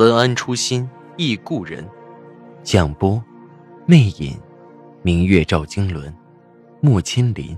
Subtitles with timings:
[0.00, 1.86] 文安初心忆故人，
[2.62, 3.22] 蒋波，
[3.84, 4.40] 魅影，
[5.02, 6.10] 明月照经纶，
[6.80, 7.54] 莫千林。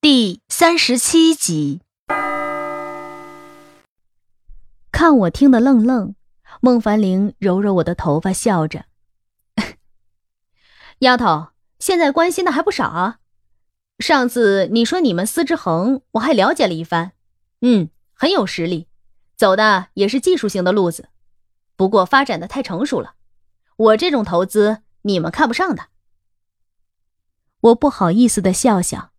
[0.00, 1.80] 第三十七集，
[4.92, 6.14] 看我听得愣愣，
[6.60, 8.84] 孟凡玲揉揉我的头发，笑着
[11.02, 11.48] ：“丫头，
[11.80, 13.18] 现在关心的还不少啊。”
[13.98, 17.12] 上次你说你们司之恒，我还了解了一番，
[17.62, 18.88] 嗯，很有实力，
[19.36, 21.08] 走的也是技术性的路子，
[21.76, 23.14] 不过发展的太成熟了，
[23.76, 25.86] 我这种投资你们看不上的。
[27.60, 29.12] 我不好意思的笑笑，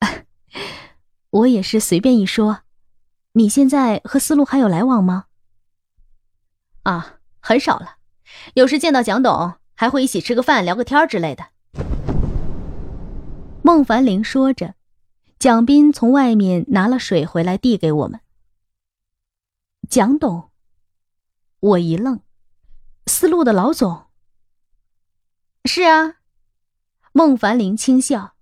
[1.30, 2.62] 我也是随便一说。
[3.32, 5.26] 你现在和思路还有来往吗？
[6.84, 7.96] 啊，很少了，
[8.54, 11.48] 有时见到蒋董还会一起吃个饭、聊个天之类的。
[13.68, 14.76] 孟凡玲说着，
[15.38, 18.20] 蒋斌从外面拿了水回来，递给我们。
[19.90, 20.50] 蒋董，
[21.60, 22.22] 我一愣，
[23.04, 24.06] 思路的老总。
[25.66, 26.14] 是啊，
[27.12, 28.32] 孟凡玲轻笑，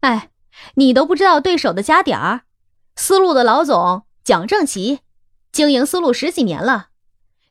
[0.00, 0.32] 哎，
[0.74, 2.42] 你都不知道对手的家底儿，
[2.96, 4.98] 思路的老总蒋正奇，
[5.52, 6.88] 经营思路十几年了，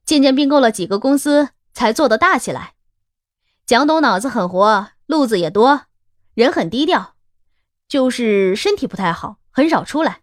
[0.03, 2.73] 渐渐并购了几个公司，才做得大起来。
[3.65, 5.85] 蒋董脑子很活，路子也多，
[6.33, 7.15] 人很低调。
[7.91, 10.19] 就是身体不太好，很少出来。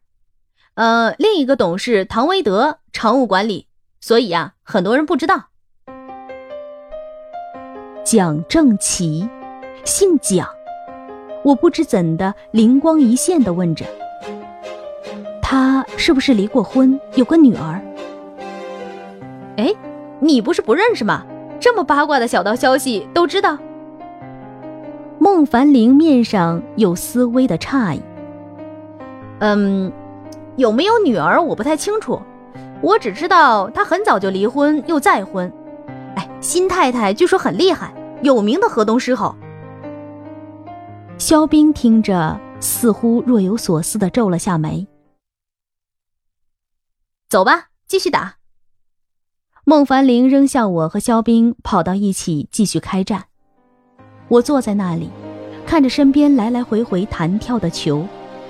[0.72, 3.66] 呃，另一个董事唐维德常务管理，
[4.00, 5.50] 所以呀，很多人不知道。
[8.03, 9.28] 蒋正奇，
[9.84, 10.48] 姓蒋，
[11.44, 13.84] 我不知怎的灵光一现的问着
[15.43, 17.82] ：“他是不是离过婚，有个女儿？”
[19.59, 19.75] 哎，
[20.20, 21.26] 你不是不认识吗？
[21.60, 23.59] 这么八卦的小道消息都知道。
[25.31, 28.00] 孟凡玲面上有丝微的诧异。
[29.41, 29.93] 嗯，
[30.56, 32.21] 有没有女儿我不太清楚，
[32.81, 35.53] 我只知道他很早就离婚又再婚。
[36.17, 39.37] 哎，新太太据说很厉害，有名的河东狮吼。
[41.19, 44.88] 肖冰听着，似乎若有所思的皱了下眉。
[47.28, 48.37] 走吧，继续打。
[49.65, 53.27] 孟凡玲扔下我和肖冰，跑到一起继续开战。
[54.28, 55.09] 我坐在那里，
[55.66, 58.06] 看着身边来来回回弹跳的球，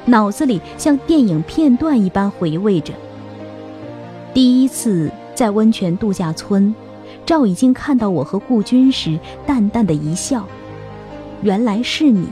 [0.07, 2.93] 脑子里像电影片段一般回味着。
[4.35, 6.75] 第一次在温泉度假村，
[7.25, 10.45] 赵已经看到我和顾军时，淡淡的一笑，
[11.43, 12.29] 原来是你。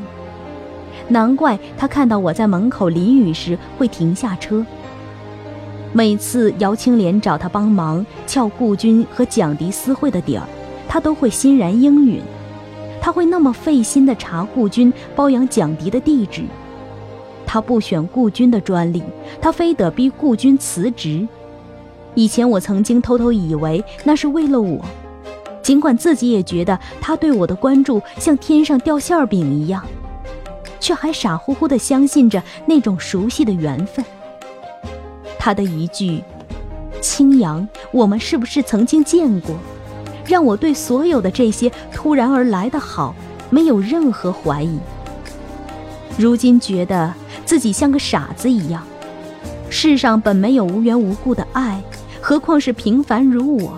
[1.09, 4.67] 难怪他看到我在门口淋雨时会停下车。
[5.93, 10.43] 每次姚青莲找他帮忙撬顾军和蒋迪私会的底儿，
[10.89, 12.21] 他都会欣然应允。
[13.07, 16.43] 他会那么费心的查顾军包养蒋迪的地址，
[17.47, 19.01] 他不选顾军的专利，
[19.41, 21.25] 他非得逼顾军辞职。
[22.17, 24.85] 以前我曾经偷偷以为那是为了我，
[25.63, 29.87] 尽管自己也觉得他对我的关注像天上掉馅饼一样，
[30.81, 34.05] 却还傻乎乎的相信着那种熟悉的缘分。
[35.39, 36.25] 他的一句
[37.01, 39.55] “青阳，我们是不是曾经见过？”
[40.27, 43.15] 让我对所有的这些突然而来的好
[43.51, 44.79] 没有任何怀疑。
[46.19, 47.13] 如今觉得
[47.45, 48.83] 自己像个傻子一样。
[49.69, 51.83] 世上本没有无缘无故的爱，
[52.21, 53.77] 何况是平凡如我。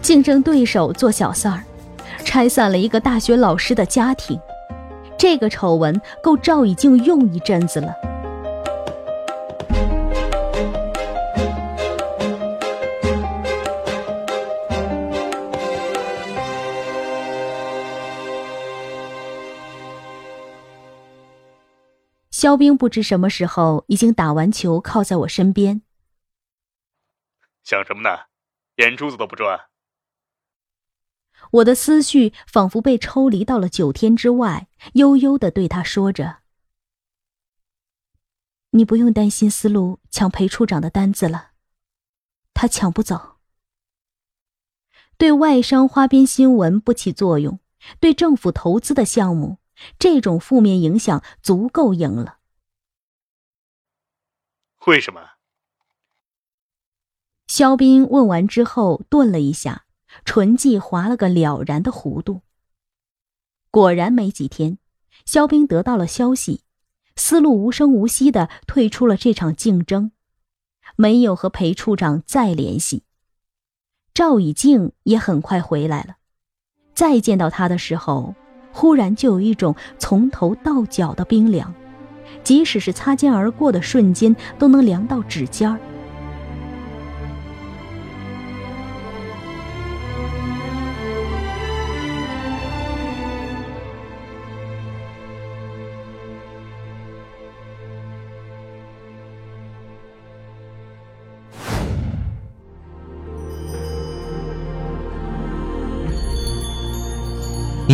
[0.00, 1.64] 竞争对手做小三儿，
[2.24, 4.38] 拆散了一个大学老师的家庭，
[5.18, 7.92] 这个丑闻够赵以静用一阵子了。
[22.42, 25.82] 肖冰不知什么时候已经打完球，靠在我身边。
[27.62, 28.08] 想什么呢？
[28.78, 29.68] 眼珠子都不转。
[31.52, 36.38] 我的思绪仿佛被抽离到了九天之外，悠悠的对他说着
[38.70, 41.52] ：“你不用担心思路抢裴处长的单子了，
[42.52, 43.36] 他抢不走。
[45.16, 47.60] 对外商花边新闻不起作用，
[48.00, 49.58] 对政府投资的项目。”
[49.98, 52.38] 这种负面影响足够硬了。
[54.86, 55.20] 为什么？
[57.46, 59.84] 肖斌问完之后，顿了一下，
[60.24, 62.42] 唇际划了个了然的弧度。
[63.70, 64.78] 果然没几天，
[65.24, 66.64] 肖斌得到了消息，
[67.14, 70.12] 思路无声无息的退出了这场竞争，
[70.96, 73.04] 没有和裴处长再联系。
[74.14, 76.16] 赵以静也很快回来了，
[76.94, 78.34] 再见到他的时候，
[78.72, 81.72] 忽然就有一种从头到脚的冰凉，
[82.42, 85.78] 即使是擦肩而过的瞬间，都能凉到指尖儿。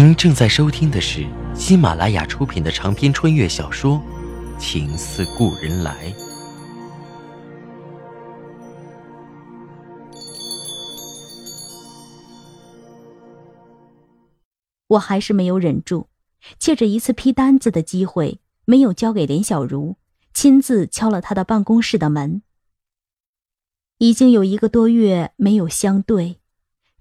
[0.01, 4.01] 您正在收听的是喜马拉雅出品的长篇穿越小说
[4.57, 6.13] 《情似故人来》。
[14.87, 16.07] 我还是没有忍住，
[16.61, 19.97] 借着一次批单子的机会，没有交给连小茹，
[20.33, 22.43] 亲自敲了他的办公室的门。
[23.99, 26.39] 已经有一个多月没有相对，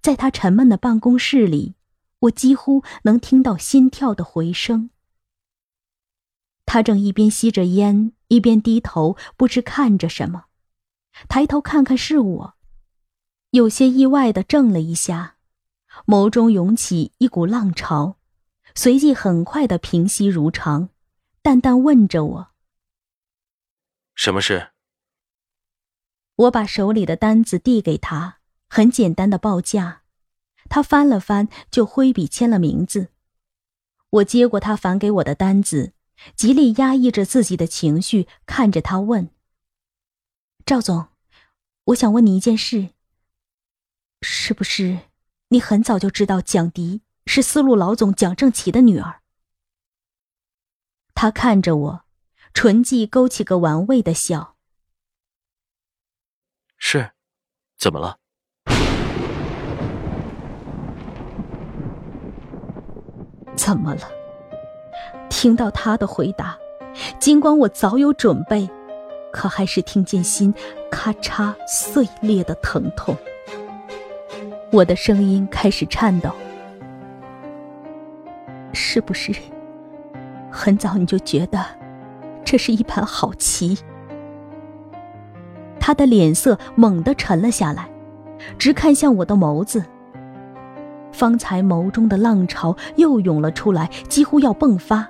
[0.01, 1.76] 在他沉闷的办公室里。
[2.19, 4.89] 我几乎能听到心跳的回声。
[6.65, 10.45] 他正一边吸着烟，一边低头，不知看着什么。
[11.29, 12.57] 抬头看看是我，
[13.51, 15.37] 有些意外的怔了一下，
[16.05, 18.17] 眸中涌起一股浪潮，
[18.75, 20.89] 随即很快的平息如常，
[21.41, 22.47] 淡淡问着我
[24.13, 24.71] ：“什么事？”
[26.35, 30.03] 我把手里的单子递给他，很简单的报价。
[30.69, 33.09] 他翻了翻，就挥笔签了名字。
[34.09, 35.93] 我接过他返给我的单子，
[36.35, 39.29] 极力压抑着自己的情绪，看着他问
[40.65, 41.09] ：“赵总，
[41.85, 42.89] 我想问你一件事。
[44.21, 44.99] 是不是
[45.49, 49.21] 你很早就知道蒋迪是丝路老总蒋正奇的女儿？”
[51.13, 52.05] 他看着我，
[52.53, 54.55] 唇际勾起个玩味的笑
[56.77, 57.11] ：“是，
[57.77, 58.19] 怎么了？”
[63.67, 64.01] 怎么了？
[65.27, 66.57] 听到他的回答，
[67.19, 68.69] 尽管我早有准备，
[69.29, 70.53] 可还是听见心
[70.89, 73.13] 咔嚓碎裂的疼痛。
[74.71, 76.29] 我的声音开始颤抖。
[78.71, 79.33] 是不是
[80.49, 81.59] 很早你就觉得
[82.45, 83.77] 这是一盘好棋？
[85.77, 87.89] 他的脸色猛地沉了下来，
[88.57, 89.83] 直看向我的眸子。
[91.17, 95.09] 方才眸中的浪潮又涌了出来，几乎要迸发，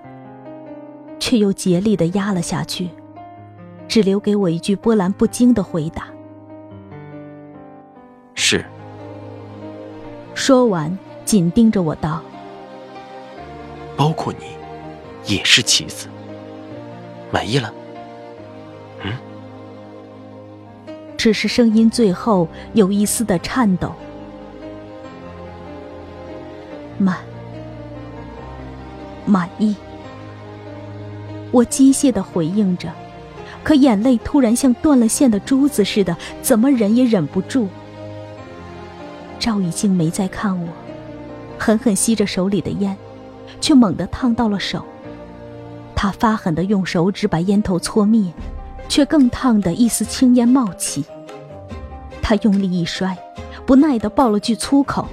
[1.19, 2.89] 却又竭力的压了下去，
[3.89, 6.07] 只留给我一句波澜不惊的回答
[8.35, 8.63] ：“是。”
[10.33, 12.21] 说完，紧盯着我道
[13.97, 16.07] ：“包括你，也是棋子。
[17.31, 17.73] 满意了？
[19.03, 19.11] 嗯？”
[21.17, 23.91] 只是声音最后有一丝的颤抖。
[26.97, 27.17] 满，
[29.25, 29.75] 满意。
[31.51, 32.91] 我机械的回应着，
[33.63, 37.67] 可眼泪突然像断了线的珠子似的，怎么忍也忍不住。
[39.39, 40.67] 赵已经没再看我，
[41.57, 42.97] 狠狠吸着手里的烟，
[43.61, 44.83] 却猛地烫到了手。
[45.95, 48.31] 他发狠的用手指把烟头搓灭，
[48.89, 51.05] 却更烫的一丝青烟冒起。
[52.21, 53.17] 他用力一摔，
[53.65, 55.07] 不耐的爆了句粗口。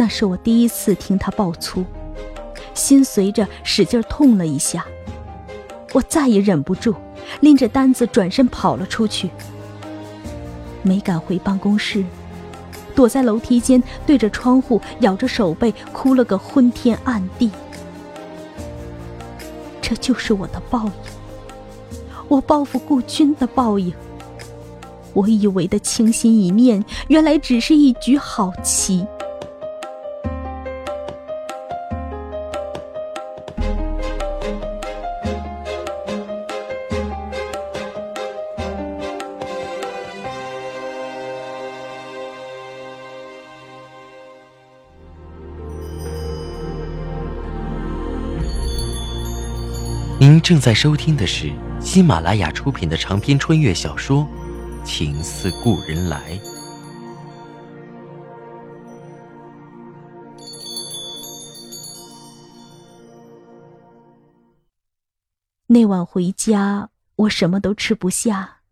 [0.00, 1.84] 那是我第一次听他爆粗，
[2.72, 4.82] 心随着使劲痛了一下。
[5.92, 6.94] 我再也忍不住，
[7.40, 9.28] 拎着单子转身跑了出去，
[10.82, 12.02] 没敢回办公室，
[12.94, 17.50] 躲在楼梯间，对着窗户，咬着手背，哭了个昏天暗地。
[19.82, 20.92] 这就是我的报应，
[22.26, 23.92] 我报复顾军的报应。
[25.12, 29.06] 我以为的倾心一面，原来只是一局好棋。
[50.50, 54.26] 正在收听的是喜马拉雅出品的长篇穿越小说
[54.84, 56.36] 《情似故人来》。
[65.68, 68.62] 那晚回家，我什么都吃不下。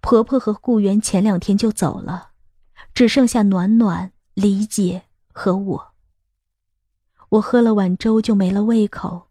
[0.00, 2.30] 婆婆和顾源前两天就走了，
[2.92, 5.94] 只剩下暖暖、李姐和我。
[7.28, 9.25] 我喝了碗粥就没了胃口，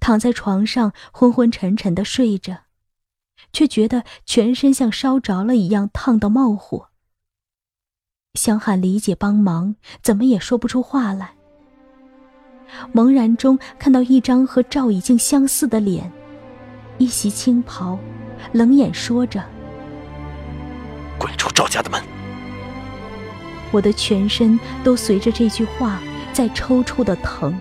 [0.00, 2.64] 躺在床上昏昏沉沉的睡着，
[3.52, 6.88] 却觉得全身像烧着了一样烫到冒火。
[8.34, 11.34] 想喊李姐帮忙，怎么也说不出话来。
[12.92, 16.12] 茫然中看到一张和赵以静相似的脸。
[16.98, 17.98] 一袭青袍，
[18.52, 19.44] 冷眼说着
[21.18, 22.02] ：“滚出赵家的门！”
[23.70, 26.00] 我的全身都随着这句话
[26.32, 27.58] 在抽搐的疼，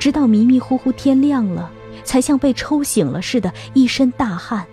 [0.00, 1.70] 直到迷迷糊糊天亮了，
[2.04, 4.66] 才像被抽醒了似的，一身大汗，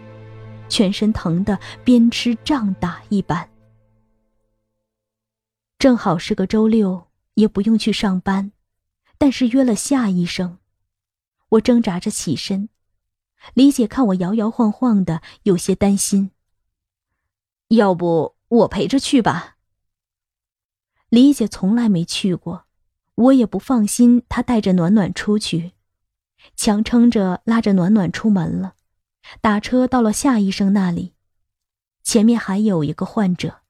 [0.70, 3.50] 全身疼得边吃胀打一般。
[5.78, 8.54] 正好是个周六，也不用去上班，
[9.18, 10.60] 但是约了夏医生，
[11.50, 12.70] 我挣扎着起身。
[13.54, 16.32] 李姐看我摇摇晃晃的，有些担心。
[17.68, 19.58] 要不我陪着去吧。
[21.10, 22.67] 李姐从来没去过，
[23.18, 25.74] 我也不放心她带着暖暖出去，
[26.56, 28.76] 强撑着拉着暖暖出门了。
[29.42, 31.14] 打车到了夏医生那里，
[32.04, 33.62] 前面还有一个患者。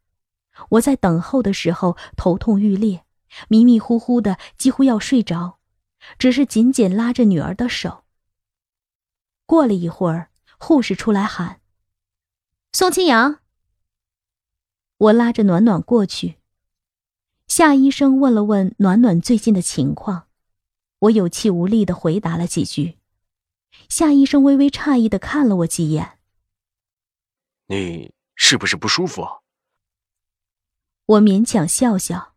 [0.71, 3.05] 我在等候的时候头痛欲裂，
[3.47, 5.59] 迷迷糊糊的，几乎要睡着，
[6.19, 8.03] 只是紧紧拉着女儿的手。
[9.45, 11.61] 过了一会儿，护士出来喊
[12.73, 13.39] ：“宋清扬。”
[14.97, 16.37] 我拉着暖暖过去。
[17.47, 20.27] 夏医生问了问暖暖最近的情况，
[20.99, 22.99] 我有气无力的回答了几句。
[23.89, 26.19] 夏医生微微诧异的看了我几眼
[27.67, 29.23] ：“你是不是不舒服？”
[31.05, 32.35] 我勉强笑笑：“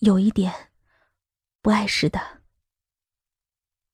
[0.00, 0.70] 有一点，
[1.62, 2.42] 不碍事的。”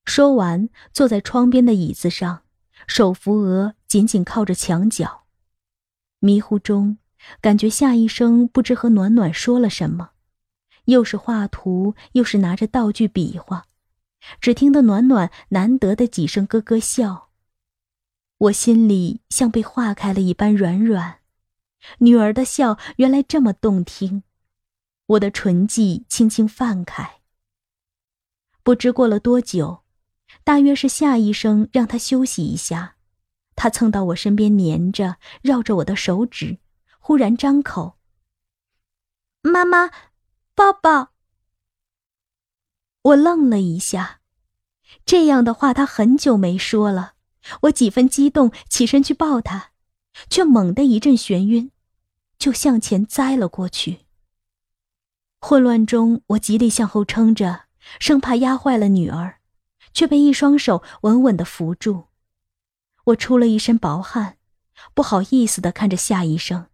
[0.03, 2.43] 说完，坐在窗边的椅子上，
[2.87, 5.25] 手扶额，紧紧靠着墙角。
[6.19, 6.97] 迷糊中，
[7.41, 10.11] 感觉夏医生不知和暖暖说了什么，
[10.85, 13.65] 又是画图，又是拿着道具比划。
[14.39, 17.29] 只听得暖暖难得的几声咯咯笑，
[18.37, 21.19] 我心里像被化开了一般软软。
[21.99, 24.23] 女儿的笑原来这么动听，
[25.07, 27.21] 我的唇际轻轻泛开。
[28.63, 29.81] 不知过了多久。
[30.45, 32.95] 大约是夏医生让他休息一下，
[33.55, 36.57] 他蹭到我身边黏着，绕着我的手指，
[37.11, 37.97] 忽然张口
[39.43, 39.91] ：“妈妈，
[40.55, 41.11] 抱抱。”
[43.03, 44.21] 我愣了一下，
[45.03, 47.15] 这样的话他很久没说了。
[47.63, 49.71] 我几分激动，起身去抱他，
[50.29, 51.69] 却猛地一阵眩晕，
[52.39, 54.05] 就向前栽了过去。
[55.41, 57.65] 混乱中，我极力向后撑着，
[57.99, 59.41] 生怕压坏了女儿。
[59.93, 62.05] 却被一双手稳稳的扶住，
[63.07, 64.37] 我出了一身薄汗，
[64.93, 66.67] 不好意思的看着夏医生。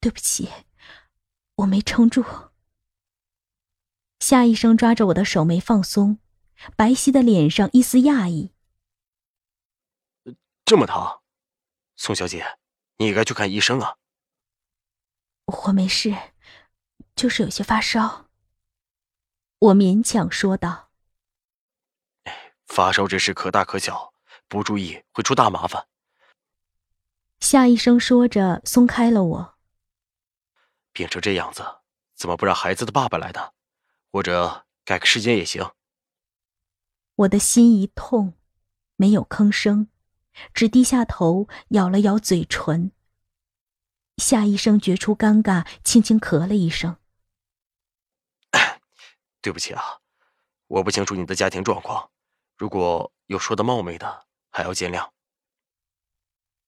[0.00, 0.48] 对不起，
[1.56, 2.24] 我没撑住。
[4.18, 6.18] 夏医生抓着我的手没放松，
[6.74, 8.52] 白皙的脸上一丝讶异。
[10.64, 11.20] 这么疼，
[11.96, 12.58] 宋小姐，
[12.96, 13.96] 你应该去看医生啊。
[15.44, 16.14] 我没事，
[17.14, 18.26] 就是有些发烧。
[19.58, 20.90] 我勉强说道。
[22.66, 24.14] 发烧这事可大可小，
[24.48, 25.88] 不注意会出大麻烦。
[27.40, 29.58] 夏医生说着，松开了我。
[30.92, 31.64] 病成这样子，
[32.14, 33.52] 怎么不让孩子的爸爸来呢？
[34.12, 35.70] 或者改个时间也行。
[37.14, 38.34] 我的心一痛，
[38.96, 39.88] 没有吭声，
[40.54, 42.92] 只低下头咬了咬嘴唇。
[44.16, 46.96] 夏医生觉出尴尬，轻轻咳了一声：
[49.40, 50.00] “对不起啊，
[50.66, 52.10] 我不清楚你的家庭状况。”
[52.56, 55.08] 如果有说的冒昧的，还要见谅。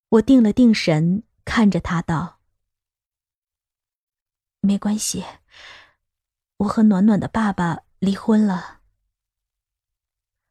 [0.08, 2.40] 我定了定神，看着他道
[4.64, 5.24] ：“没关系，
[6.58, 8.80] 我和暖暖的爸爸离婚了。”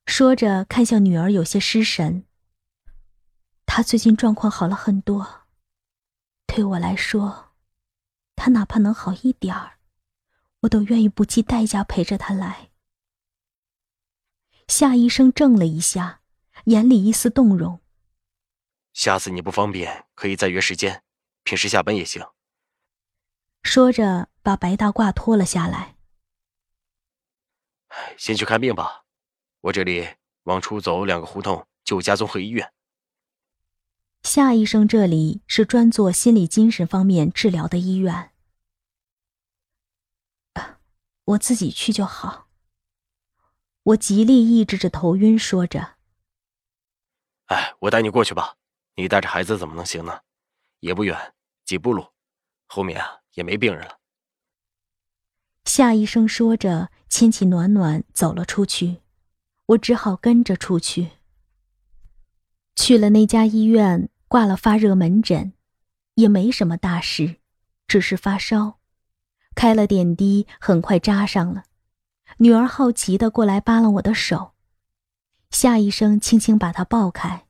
[0.06, 2.26] 说着，看向女儿，有些失神。
[3.66, 5.48] 他最近状况好了很多，
[6.46, 7.54] 对我来说，
[8.36, 9.80] 他哪怕能好一点儿，
[10.62, 12.72] 我都愿意不计代价陪着他来。
[14.68, 16.20] 夏医生怔了一下，
[16.66, 17.80] 眼里一丝动容。
[18.92, 21.02] 下次你不方便，可以再约时间，
[21.44, 22.22] 平时下班也行。
[23.64, 25.96] 说着，把白大褂脱了下来。
[28.18, 29.06] 先去看病吧，
[29.62, 32.74] 我这里往出走两个胡同就家综合医院。
[34.24, 38.32] 夏医生这里是专做心理精神方面治疗的医院，
[41.26, 42.48] 我自己去就好。
[43.84, 45.96] 我极力抑制着头晕，说着
[47.48, 48.58] ：“哎，我带你过去吧。
[48.96, 50.22] 你带着孩子怎么能行呢？
[50.82, 51.34] 也不远，
[51.66, 52.06] 几步路，
[52.68, 53.98] 后面啊也没病人了。”
[55.66, 59.02] 夏医生说着，牵起暖暖走了出去，
[59.68, 61.12] 我只好跟着出去。
[62.76, 65.54] 去了那家医院，挂了发热门诊，
[66.16, 67.38] 也没什么大事，
[67.88, 68.80] 只是发烧，
[69.54, 71.66] 开了点滴，很快扎上了。
[72.38, 74.54] 女儿好奇的过来扒拉我的手，
[75.52, 77.46] 夏医生轻轻把她抱开。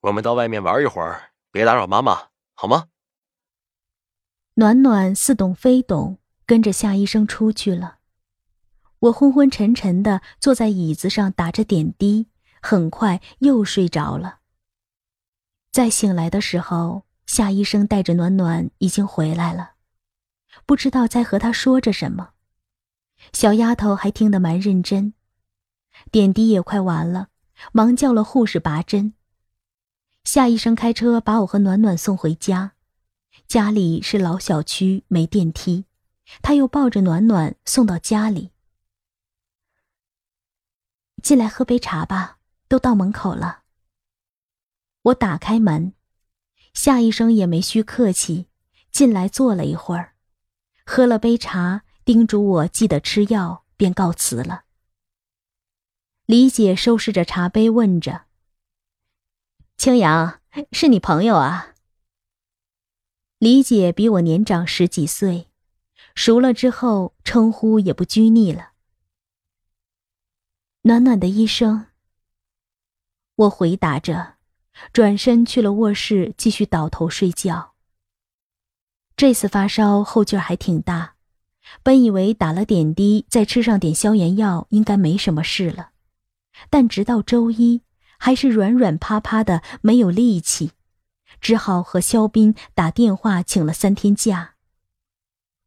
[0.00, 2.88] 我们到外面玩一会儿，别打扰妈妈，好吗？
[4.56, 6.18] 暖暖似懂非懂。
[6.48, 7.96] 跟着夏医生出去了，
[9.00, 12.28] 我昏昏沉沉的坐在椅子上打着点滴，
[12.62, 14.38] 很快又睡着了。
[15.72, 19.72] 再醒来的时候，夏医生带着暖暖已经回来了，
[20.64, 22.30] 不知道在和他说着什么。
[23.32, 25.12] 小丫头还听得蛮认真，
[26.12, 27.30] 点滴也快完了，
[27.72, 29.14] 忙叫了护士拔针。
[30.22, 32.74] 夏医生开车把我和暖暖送回家，
[33.48, 35.84] 家里是老小区，没电梯。
[36.42, 38.50] 他又抱着暖暖送到家里，
[41.22, 43.62] 进来喝杯茶吧，都到门口了。
[45.02, 45.94] 我打开门，
[46.74, 48.48] 夏医生也没需客气，
[48.90, 50.16] 进来坐了一会儿，
[50.84, 54.64] 喝了杯茶，叮嘱我记得吃药，便告辞了。
[56.24, 58.22] 李姐收拾着茶杯，问着
[59.78, 60.40] ：“青阳，
[60.72, 61.74] 是你朋友啊？”
[63.38, 65.48] 李姐比我年长十几岁。
[66.14, 68.70] 熟了之后，称呼也不拘泥了。
[70.82, 71.88] 暖暖的医生，
[73.34, 74.36] 我回答着，
[74.94, 77.74] 转身去了卧室，继续倒头睡觉。
[79.14, 81.16] 这次发烧后劲儿还挺大，
[81.82, 85.90] 本以为打了点滴，再吃上点消炎药，应该没什么事了，
[86.70, 87.82] 但直到周一，
[88.16, 90.72] 还是软软趴趴的，没有力气，
[91.40, 94.54] 只好和肖斌打电话请了三天假。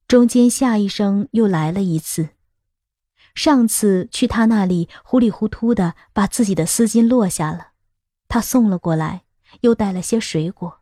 [0.08, 2.30] 中间夏医生又来了一次，
[3.36, 7.74] 上次去他那里糊里糊涂的把自己的丝巾落下了，
[8.28, 9.24] 他送了过来，
[9.62, 10.82] 又带了些水果。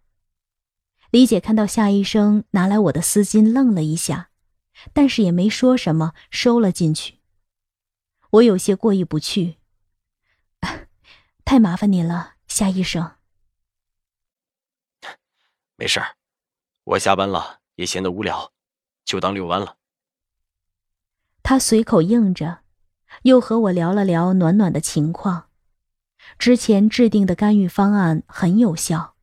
[1.11, 4.29] 李姐看到夏医生拿来我的丝巾，愣了一下，
[4.93, 7.19] 但是也没说什么，收了进去。
[8.31, 9.57] 我有些过意不去，
[11.43, 13.16] 太麻烦您了，夏医生。
[15.79, 16.15] 没事儿，
[16.85, 18.51] 我下班了也闲得无聊。
[19.05, 19.77] 就当遛弯了。
[21.43, 22.61] 他随口应着，
[23.21, 25.49] 又和我聊了聊暖暖的情况。
[26.39, 29.13] 之前制定的干预方案很有效，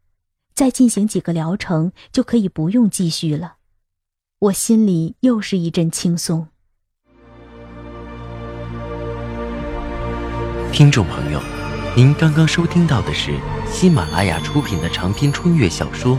[0.55, 3.57] 再进行几个疗程就可以不用继续了。
[4.39, 6.47] 我心里又是一阵轻松。
[10.73, 11.43] 听众朋友，
[11.97, 13.39] 您刚刚收听到的是
[13.71, 16.17] 喜马拉雅出品的长篇穿越小说《